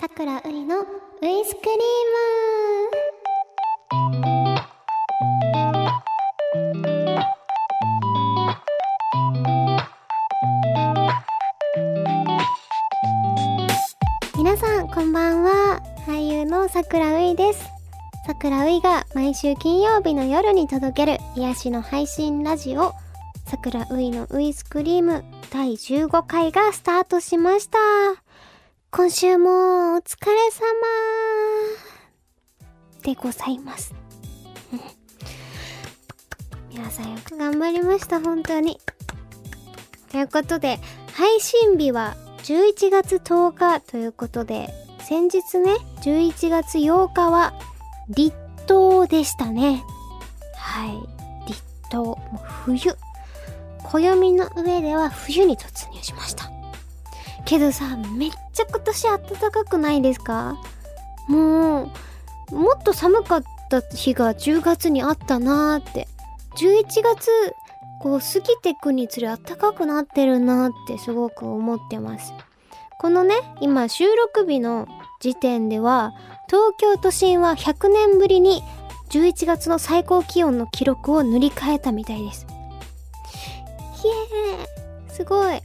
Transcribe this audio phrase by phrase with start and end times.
[0.00, 0.86] さくらういのウイ
[1.44, 1.80] スクリーム。
[14.36, 15.82] 皆さんこんばんは。
[16.06, 17.68] 俳優のさくらういです。
[18.24, 22.92] さくらういが毎週金曜日の夜に届ける癒しの配信ラジオ。
[23.46, 27.78] さくらういのウイスクリーム第15回がスタートしました。
[28.90, 30.64] 今週もお疲れ様
[33.02, 33.94] でございます。
[36.72, 38.80] 皆さんよく頑張りました本当に。
[40.10, 40.80] ということで
[41.12, 47.52] 配信日は11月10日ということで先日ね11月8日は
[48.08, 48.34] 立
[48.66, 49.84] 冬でしたね。
[50.56, 50.98] はい。
[51.46, 52.04] 立冬。
[52.04, 52.96] もう冬。
[53.84, 56.57] 暦の上では冬に突入しました。
[57.48, 59.18] けどさめっちゃ今年暖
[59.50, 60.58] かくないですか？
[61.28, 61.90] も
[62.52, 66.06] うもっと寒かった日が10月にあったなーって。
[66.56, 67.30] 11月
[68.00, 72.34] こう過ぎてくにつれ暖かくなってるなってすごく思ってます。
[72.98, 74.86] このね今収録日の
[75.20, 76.12] 時点では
[76.48, 78.62] 東京都心は100年ぶりに
[79.10, 82.46] 11月の最高気温の記録を塗り替えたみたいです。
[83.94, 85.62] ひえーすごい。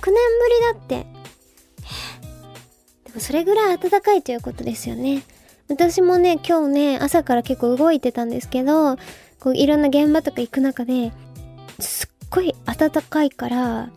[0.00, 1.06] 100年ぶりだって。
[3.04, 5.22] でもそれぐらい暖かいということですよね。
[5.70, 8.96] 私もね今日ね朝から結構動いてたんですけど
[9.38, 11.12] こういろんな現場とか行く中で
[11.78, 13.90] すっごい暖かいから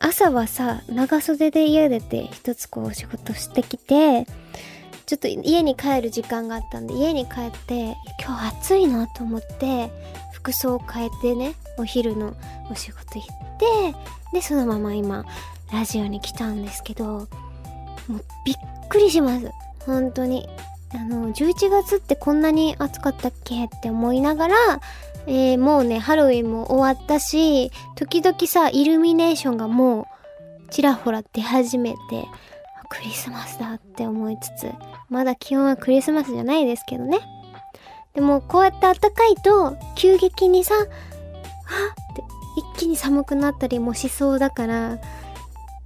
[0.00, 4.26] 朝はさ長袖で家出て一つこう仕事してきて
[5.04, 9.90] ちょっと家に帰る時間があったんで家に帰って今日暑いなと思って
[10.42, 12.34] 服装を変えてねお昼の
[12.70, 13.26] お仕事行っ
[13.58, 13.96] て
[14.32, 15.24] でそのまま今
[15.72, 17.04] ラジオに来たんですけど
[18.08, 18.56] もうびっ
[18.88, 19.50] くりします。
[19.86, 20.48] 本当に。
[20.94, 23.64] あの11月ってこんなに暑かったっけ？
[23.64, 24.56] って思いながら
[25.26, 30.08] えー、もうね、ハロウィンも終わったし、時々さ、イルミネーションがも
[30.68, 32.26] う、ちらほら出始めて、
[32.88, 34.72] クリスマスだって思いつつ、
[35.08, 37.20] まだ気温はクリスマスじゃないですけどね。
[38.14, 40.86] でも、こうやって暖かいと、急激にさ、はっっ
[42.16, 42.22] て
[42.56, 44.98] 一気に寒くなったりもしそうだから、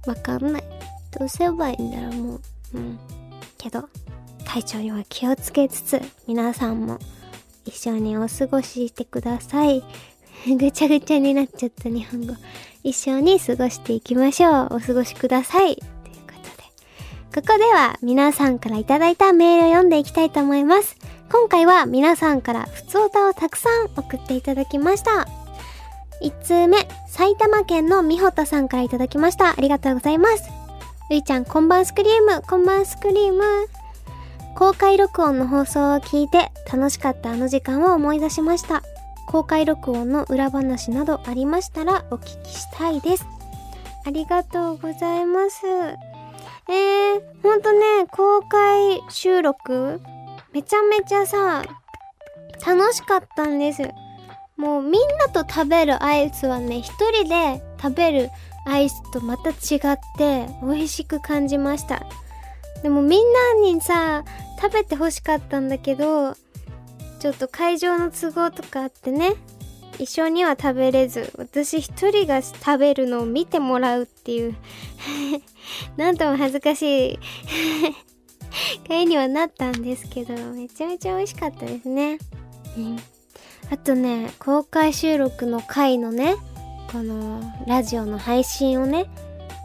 [0.05, 0.63] わかんない。
[1.17, 2.41] どうすればいいんだろう、もう。
[2.75, 2.99] うん。
[3.57, 3.89] けど、
[4.45, 6.99] 体調には気をつけつつ、皆さんも、
[7.65, 9.83] 一緒にお過ごししてください。
[10.57, 12.33] ぐちゃぐちゃになっちゃった日本語。
[12.83, 14.75] 一緒に過ごしていきましょう。
[14.75, 15.75] お過ごしください。
[15.75, 15.85] という
[16.25, 17.41] ことで。
[17.41, 20.96] ここでは皆さんからいただいたメールを読んでいきたいと思います。
[21.29, 25.27] 今回は皆さんから普通歌をたくさん送っていただきました。
[26.21, 29.51] 1通目、埼玉県のみほたさんからいただきました。
[29.51, 30.49] ありがとうございます。
[31.09, 33.43] ういちゃん、こんばんスクリーム、こんばんスクリーム。
[34.55, 38.81] 公開録音の放送を聞いて楽しかったあの時間を思い出しました。
[39.27, 43.27] 公開録音の裏話などありましたらお聞きしたいです。
[44.05, 45.65] ありがとうございます。
[46.69, 50.01] えー、ほんとね、公開収録
[50.57, 51.63] めちゃめちゃさ、
[52.65, 53.83] 楽しかったんです。
[54.57, 58.29] もうみんなと食べるアイスはね、一人で食べる
[58.65, 62.01] アイスとまた違って美味しく感じました。
[62.81, 64.23] でもみんなにさ、
[64.59, 66.33] 食べて欲しかったんだけど、
[67.19, 69.35] ちょっと会場の都合とかあってね、
[69.99, 74.55] 一緒には食べれず、私一人が食べるのを見てもらうっていう
[75.97, 77.19] なんとも恥ずかしい
[78.87, 82.17] 会にはなったんですけど、めちゃめちゃ美味しかったですね。
[82.77, 82.99] うん。
[83.71, 86.35] あとね、公開収録の回のね、
[86.91, 89.09] このラジオの配信をね、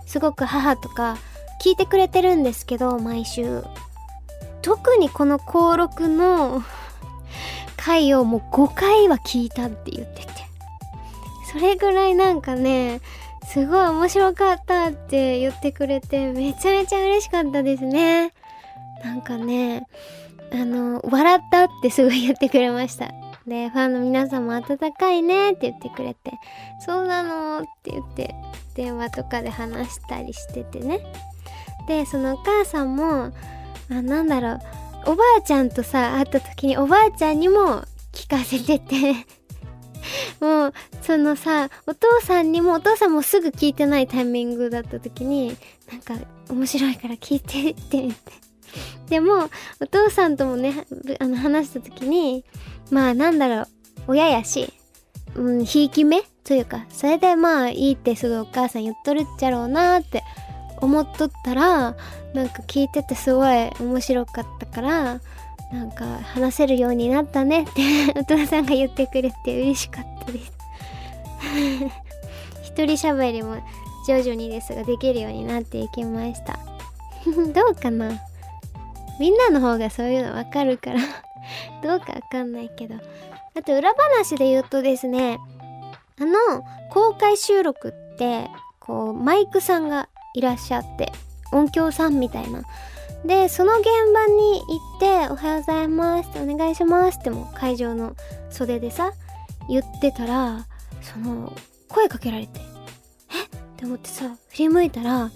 [0.07, 1.17] すごく母とか
[1.65, 3.63] 聞いてくれてるんですけど、毎週。
[4.61, 6.63] 特にこの登録の
[7.77, 10.33] 回をもう5回は聞いたって言ってて。
[11.53, 13.01] それぐらいなんかね、
[13.47, 18.33] すごい面白かったって言ってくれて、めちゃめちゃ嬉しかったですね。
[19.03, 19.87] なんかね、
[20.53, 23.11] あの、笑ったってすごい言ってくれました。
[23.47, 26.33] で、ファンの皆さんも温かいねって言ってくれて、
[26.85, 28.35] そうなのって言って、
[28.75, 31.01] 電話とかで話したりしててね。
[31.89, 33.33] で、そのお母さんも、
[33.91, 34.61] あ、なんだろう、
[35.07, 39.27] おばあちゃんとさ、会った時におばあちゃんにも聞かせてて
[40.41, 45.57] もう、そのさ、お父さんにも、お父さんもすぐ聞いてないタイミングだった時に、
[45.91, 46.15] なんか、
[46.51, 48.52] 面白いから聞いてって言って。
[49.09, 50.87] でも、お父さんともね、
[51.19, 52.45] あの、話した時に、
[52.91, 53.69] まあ、なんだろう、
[54.09, 54.73] 親やし、
[55.35, 60.23] うん、ひいき目というか、それでまあ、いいってすぐお母さん言っとるっちゃろうなって
[60.83, 61.95] 思っとったら
[62.35, 65.21] なんか聞いててすごい面白かったから
[65.73, 70.53] なんか話せるようになったねって お父さんが言ってくれて嬉しかったです。
[72.63, 73.57] 一人喋りも
[74.07, 76.59] 徐々にですができるようになっていきました。
[77.55, 78.21] どうかな？
[79.23, 80.99] みんなの方がそういうのわかるから
[81.81, 82.97] どうかわかんないけど
[83.57, 85.39] あと裏話で言うとですね
[86.21, 91.13] あの公開収録ってこうマイクさんがいらっしゃって
[91.53, 92.63] 音響さんみたいな
[93.25, 98.17] でその現場に行って「おはようございます」って「お願いします」っても会場の
[98.51, 99.13] 袖でさ
[99.69, 100.67] 言ってたら
[101.01, 101.53] その
[101.89, 102.61] 声かけられて
[103.31, 103.45] 「え？
[103.45, 103.49] っっ?」
[103.79, 105.31] て思ってさ振り向いたら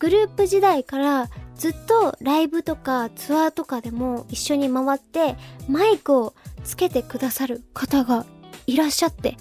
[0.00, 5.36] グループ時代からずっとライブとかツアーとかでも一緒に回って
[5.68, 6.34] マイクを
[6.64, 8.26] つけてくださる方が
[8.66, 9.36] いらっしゃって、へー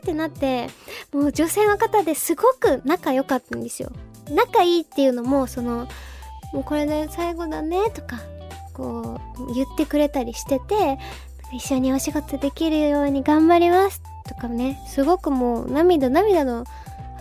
[0.00, 0.68] ってなって、
[1.12, 3.92] もう女性の方ですごく仲良かったんですよ。
[4.30, 5.88] 仲いいっていうのも、その、
[6.52, 8.18] もうこれで最後だねとか、
[8.74, 10.98] こう、言ってくれたりしてて、
[11.52, 16.64] 一緒にお仕事できるように頑張りますとかね、すごくもう涙涙の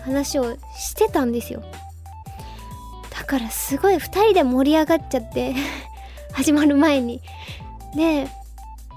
[0.04, 1.64] 話をしてたんですよ。
[3.28, 5.54] からすごい2人で盛り上がっちゃって
[6.34, 7.22] 始まる前に。
[7.96, 8.28] で、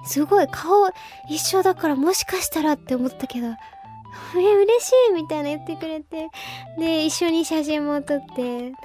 [0.06, 0.88] すごい顔
[1.28, 3.48] 一緒だからもしかしたらって思ったけど、
[4.36, 6.28] え、嬉しいみたいな言ってくれて、
[6.78, 8.78] で、一緒に写真も撮って、なんか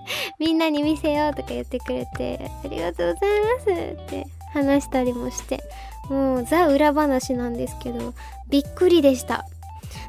[0.38, 5.62] みんなに見せようとか言ってくれて、ありがとうございますって話したりもして、
[6.08, 8.14] もうザ裏話なんですけど、
[8.48, 9.44] びっくりでした。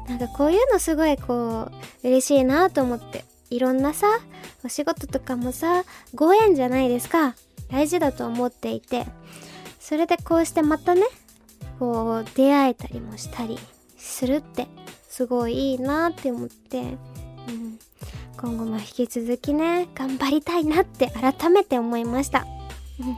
[0.08, 1.72] なんかこういうのすごいこう、
[2.02, 3.24] 嬉しいなと思って。
[3.50, 4.06] いろんなさ、
[4.64, 5.84] お仕事とかもさ、
[6.14, 7.34] ご縁じゃないですか。
[7.70, 9.06] 大事だと思っていて。
[9.78, 11.02] それでこうしてまたね、
[11.78, 13.58] こう出会えたりもしたり
[13.96, 14.66] するって
[15.08, 17.78] すごいいいなって思って、うん、
[18.36, 22.46] 今後も引き続きね、頑張りたいなって改めて思いました。
[23.00, 23.16] うん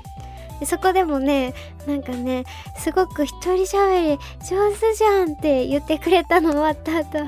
[0.61, 1.55] で、そこでもね、
[1.87, 2.45] なんかね、
[2.79, 7.19] すごく一人喋り上手じゃんって言ってくれたの終わった後、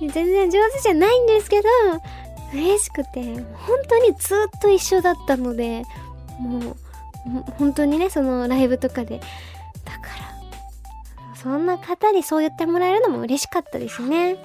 [0.00, 1.68] 全然上手じゃないんですけど、
[2.54, 3.22] 嬉しくて、
[3.52, 5.84] 本当にずっと一緒だったので、
[6.38, 6.76] もう、
[7.58, 9.20] 本当にねそのライブとかで。
[9.84, 14.36] だからそんな方にそう言ってもらえるのも嬉しかったですね。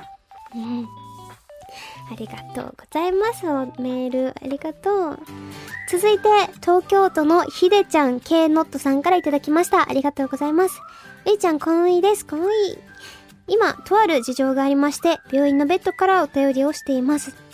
[0.56, 0.88] うん
[2.12, 3.46] ありがとうございます。
[3.80, 5.20] メールありがとう。
[5.92, 6.28] 続いて
[6.62, 9.88] 東京都のひでちゃん K ノットさんからいただきました。
[9.88, 10.82] ありがとうございます。
[11.26, 12.26] えいちゃんこんいです。
[12.26, 12.46] こんい。
[13.48, 17.49] 今とある事情がありまして病院のベッドからお便りをしています。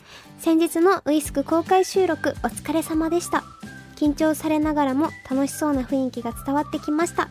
[0.46, 3.44] 先日のウイスク公開収録お疲れ様でした。
[3.96, 7.30] 緊張されながらも楽しそうな雰囲気が伝わってきました。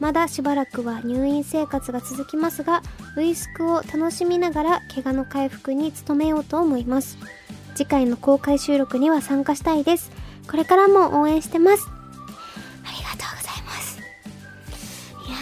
[0.00, 2.80] まだしばらくは入院生活が続きますが
[3.18, 7.18] ウイスクを楽しみながら怪我の回復に努めようと思います。
[7.74, 10.10] 次回の公開収録には参加したいです。
[10.50, 11.86] これからも応援してます。
[11.86, 14.00] ありがとうございます。
[15.28, 15.36] いや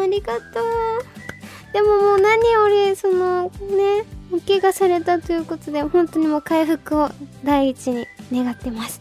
[0.00, 1.72] ーありがとう。
[1.72, 7.10] でももう何よりそのねお怪我されたということで本当にもう回復を
[7.44, 9.00] 第一に願ってます。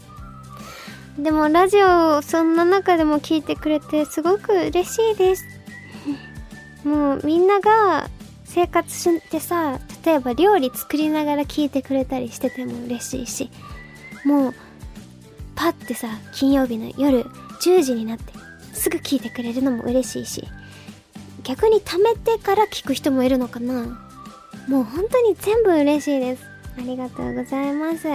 [1.20, 5.44] でもラジオをそんな中でも聞いてくれてすごく嬉しいです。
[6.86, 8.10] もうみんなが
[8.46, 13.52] 生活してさ例えば料理作りながら聞いてくれたりしてても嬉しいし
[14.24, 14.54] もう
[15.56, 17.24] パッてさ金曜日の夜
[17.62, 18.34] 10時になって
[18.74, 20.48] すぐ聞いてくれるのも嬉しいし
[21.44, 24.07] 逆に貯めてから聞く人もいるのかな。
[24.68, 26.44] もう本当に全部嬉しいです。
[26.78, 28.08] ありがとうございます。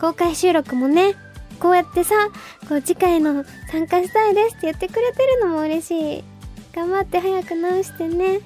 [0.00, 1.14] 公開収録もね
[1.60, 2.14] こうやってさ
[2.68, 6.24] こう次回の参加したいですって言ってくれてるのも嬉しい。
[6.74, 7.54] 頑張って早く治
[7.84, 8.40] してね。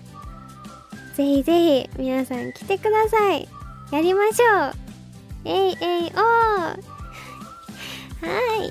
[1.15, 3.49] ぜひぜひ皆さん来てください。
[3.93, 4.73] やりましょう。
[5.45, 6.13] えいえいおー。
[6.13, 6.77] は
[8.65, 8.71] い。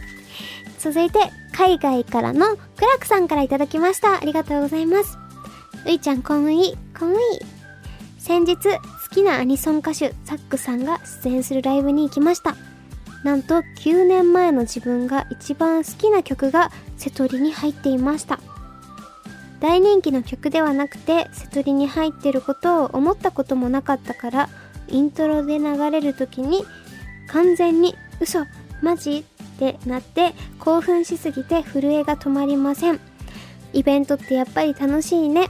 [0.79, 1.19] 続いて
[1.55, 4.17] 海外からのクラクさんから頂きました。
[4.17, 5.17] ありがとうございます。
[5.85, 7.17] ういちゃんこんいこんい。
[8.23, 8.79] 先日好
[9.11, 12.55] きなアニソン歌手サックさんが出演するライブに行きました。
[13.25, 18.39] なんと9年前の自分が一番好きな曲が瀬戸りに入っていました。
[19.59, 24.49] 大人気の曲ではなくて瀬戸りに入ってることを思ったこともなかったから
[24.87, 26.63] イントロで流れる時に
[27.27, 28.45] 完全に嘘
[28.81, 29.17] マジ？
[29.17, 33.01] ってなって興奮しすぎて震えが止まりません。
[33.73, 35.49] イベントってやっぱり楽しいね。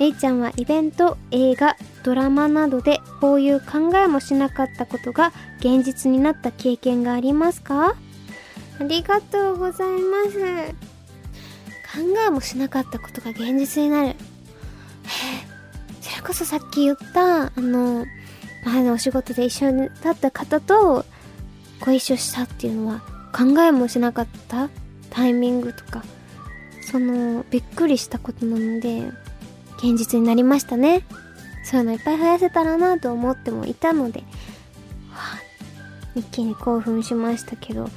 [0.00, 1.76] れいちゃんはイベント映画。
[2.08, 7.96] ドラマなどでこういう考えもしなかったことが現実になった経験がありますか？
[8.80, 10.38] ありがとうございます。
[11.94, 14.16] 考えもしなかったことが現実になる。
[16.00, 18.06] それこそさっき言ったあの
[18.64, 21.04] 前のお仕事で一緒にだった方と
[21.84, 23.02] ご一緒したっていうのは
[23.34, 24.70] 考えもしなかった
[25.10, 26.02] タイミングとか
[26.90, 29.02] そのびっくりしたことなので
[29.76, 31.04] 現実になりましたね。
[31.68, 34.20] そういうのいっぱい増やせたらなと思ってもいたので、
[35.10, 35.40] はあ、
[36.14, 37.90] 一気に興奮しましたけど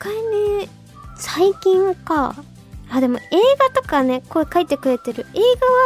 [0.00, 0.68] 他にね
[1.16, 2.34] 最近か
[2.90, 3.20] あでも映
[3.72, 5.24] 画とかねこれ書いてくれてる。
[5.34, 5.40] 映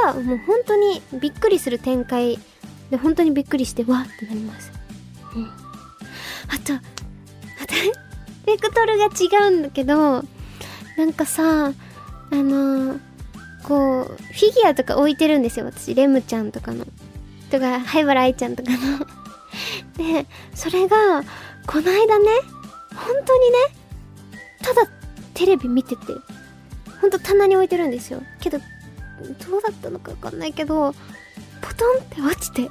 [0.04, 2.38] 画はもう本当にびっくりする展開。
[2.90, 4.72] で本当にびっくりしてわってなります。
[5.36, 5.44] うん。
[5.44, 5.50] あ
[6.64, 6.80] とま
[7.66, 7.74] た
[8.46, 10.24] ベクトルが違うんだけど
[10.96, 13.00] なんかさあのー、
[13.68, 15.66] こうフィギュアとか置いてるんですよ。
[15.66, 16.86] 私レムちゃんとかの。
[17.50, 18.78] とか灰原愛ちゃんとかの。
[20.02, 21.22] でそれが
[21.66, 22.30] この間ね
[22.94, 23.56] 本当にね
[24.62, 24.88] ただ
[25.34, 26.14] テレビ見てて
[27.02, 28.22] ほんと棚に置いてるんですよ。
[28.40, 30.94] けどどうだったのかわかんないけど
[31.60, 32.70] ポトンって落ちてびっ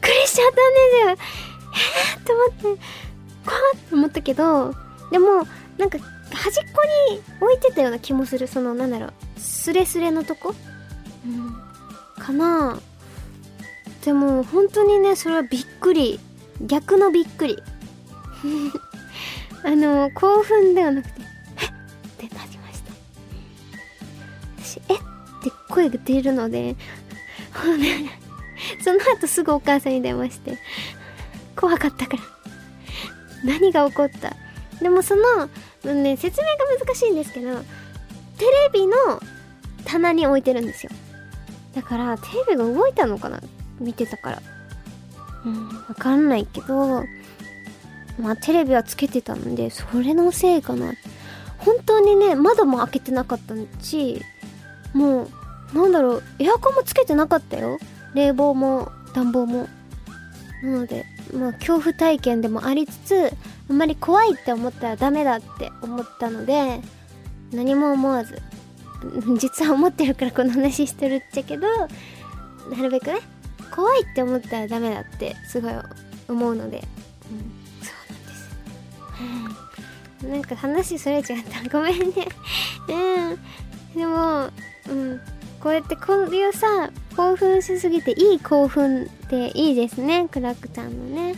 [0.00, 0.52] くりしちゃっ
[1.04, 1.28] たんですよ。
[1.74, 4.74] えーって思って怖って思ったけど
[5.10, 5.98] でもなんか
[6.32, 6.82] 端っこ
[7.12, 10.54] に置いてたような気もするそのなんだろうスレスレのとこ？
[11.26, 11.56] うん。
[12.22, 12.78] かな。
[14.04, 16.20] でも本当にねそれはびっくり。
[16.62, 17.62] 逆のびっくり。
[19.64, 21.14] あの興奮ではなくて
[22.20, 22.24] え？
[22.24, 22.92] ってなりました。
[24.62, 24.94] 私え？
[24.94, 24.98] っ
[25.42, 26.76] て声が出るので
[28.84, 30.58] その後すぐお母さんに電話して
[31.56, 32.22] 怖かったから。
[33.44, 34.34] 何が起こった？
[34.80, 35.22] でもその
[35.84, 37.50] ね説明が難しいんですけど
[38.38, 38.94] テレビの
[39.84, 40.92] 棚に置いてるんですよ。
[41.74, 43.40] だからテレビが動いたのかな？
[43.80, 44.42] 見てたから。
[45.46, 47.04] うんわかんないけど
[48.20, 50.92] まあテレビはつけてたのでそれのせいかな。
[51.58, 54.22] 本当にね窓も開けてなかったし
[54.94, 55.28] も
[55.74, 57.78] うなんだろうエアコンもつけてなかったよ。
[58.14, 59.68] 冷房も暖房も。
[60.62, 63.32] なのでまあ恐怖体験でもありつつ
[63.68, 66.80] あんまり怖いって思ったらダメだって思ったので
[67.52, 68.40] 何も思わず
[69.38, 71.66] 実は思ってるからこの話してるっちゃけど
[72.70, 73.20] なるべくね
[73.74, 75.72] 怖いって思ったらダメだってすごい
[76.28, 76.78] 思うので、
[77.30, 81.68] うん、そうなんです、うん、なんか話それちゃった。
[81.70, 82.28] ごめんね。
[82.88, 83.98] うん。
[83.98, 84.50] でも
[84.88, 85.20] うん。
[85.60, 90.28] こうやってこういうさ興奮しすぎていい興奮っていいですね。
[90.30, 91.34] クラックちゃんのね。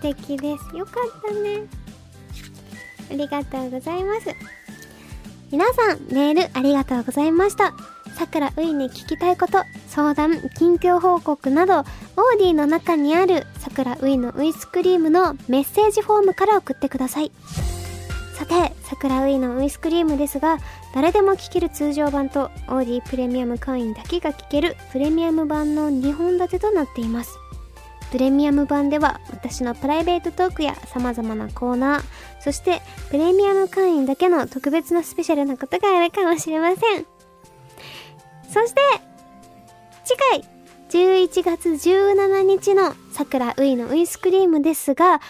[0.00, 0.76] 敵です。
[0.76, 1.62] よかったね。
[3.10, 4.34] ありがとうございます。
[5.50, 7.74] 皆さんメールありがとうございました。
[8.18, 11.84] さくらういに聞きたいこと相談近況報告などオー
[12.38, 17.30] ディの中にあるさくらういのウイスクリームのメッセージフォームから送ってください。
[18.34, 20.58] さて、桜ウイのウイスクリームですが、
[20.94, 27.36] 誰でも聴ける通常版とオーディプレミアム会員だけが聴けるプレミアム版の2本立てとなっています。
[28.10, 32.02] プレミアム版では私のプライベートトークや様々なコーナー、
[32.40, 37.06] そしてプレミアム会員だけの特別なスペシャルなことがあるかもしれません。
[38.50, 38.80] そして、
[40.04, 40.44] 次回、
[40.88, 45.20] 11月17日の桜ウイのウイスクリームですが、番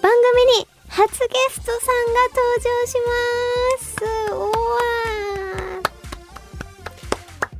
[0.00, 4.04] 組に初ゲストさんが登場します。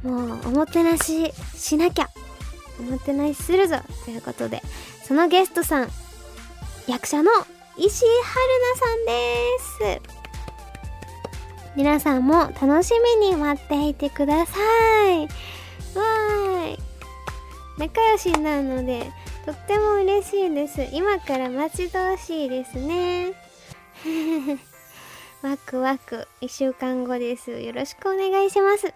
[0.05, 2.09] おわもうおもてなししなきゃ。
[2.81, 4.63] おもてなしするぞということで
[5.05, 5.89] そのゲストさん
[6.89, 7.31] 役者の
[7.77, 8.45] 石井春
[8.75, 10.21] 菜さんです
[11.77, 14.59] 皆さんも楽しみに待っていてくださ
[15.13, 16.79] いわーい
[17.79, 19.11] 仲良しなので
[19.45, 20.83] とっても嬉しいです。
[20.93, 23.33] 今から待ち遠しいですね。
[25.43, 26.29] ワクワク。
[26.41, 27.51] 一週間後です。
[27.51, 28.93] よろしくお願いします。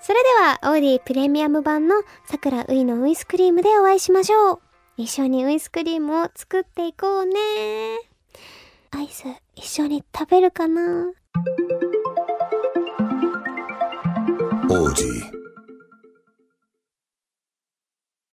[0.00, 4.60] それでは、オーディプレミアム版の桜ういのウイスクリームでお会いしましょう。
[4.96, 7.34] 一緒にウイスクリームを作っていこうね。
[8.90, 9.24] アイス、
[9.54, 11.12] 一緒に食べるかな？
[14.70, 15.37] オーディ